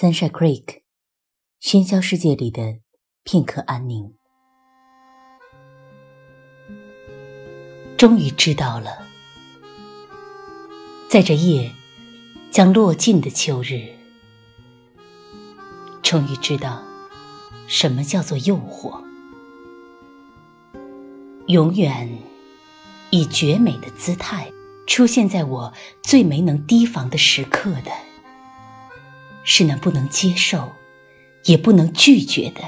[0.00, 0.80] Sunshine Creek，
[1.60, 2.78] 喧嚣世界里的
[3.22, 4.14] 片刻安宁。
[7.98, 9.06] 终于知道了，
[11.10, 11.70] 在这夜
[12.50, 13.90] 将落尽的秋日，
[16.00, 16.82] 终于知道
[17.68, 19.04] 什么叫做诱惑。
[21.48, 22.08] 永远
[23.10, 24.50] 以绝美的姿态
[24.86, 28.09] 出现在我最没能提防的时刻的。
[29.44, 30.72] 是那不能接受，
[31.44, 32.62] 也不能拒绝的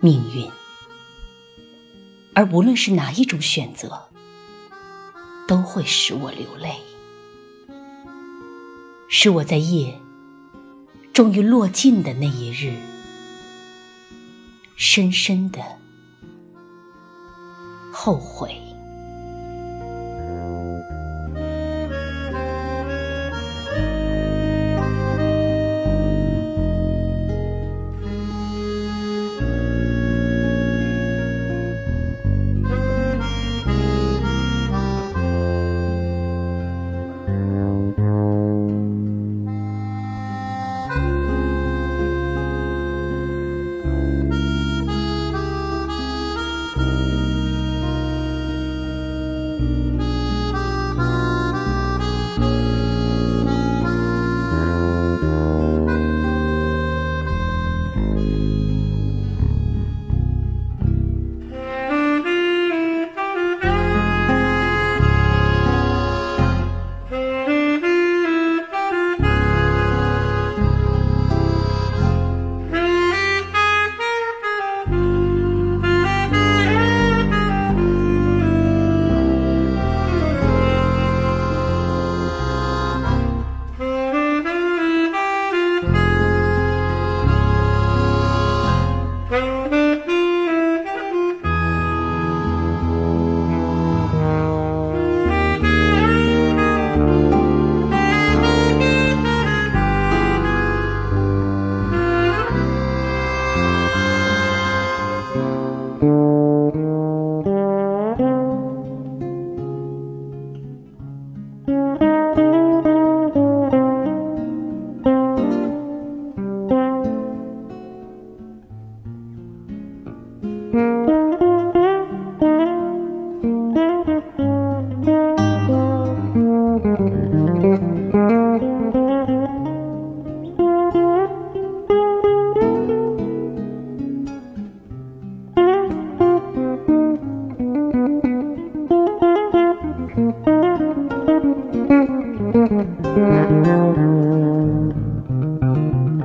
[0.00, 0.50] 命运，
[2.34, 4.08] 而无论是哪一种选择，
[5.46, 6.74] 都会使我流泪，
[9.08, 9.98] 使我在夜
[11.12, 12.74] 终于落尽的那一日，
[14.76, 15.62] 深深的
[17.92, 18.60] 后悔。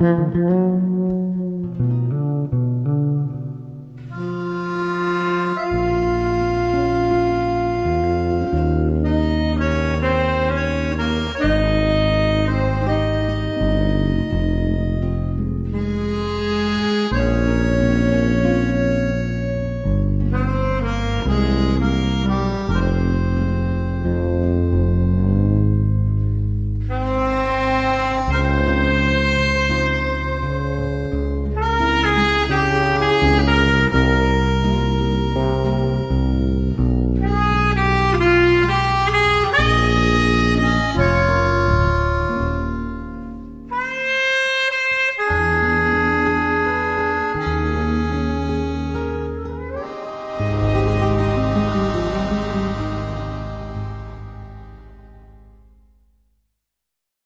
[0.00, 0.89] 嗯。